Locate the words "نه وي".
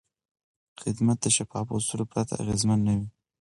2.87-3.07